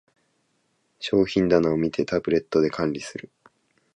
[0.99, 3.29] 商品棚を見て、タブレットで管理する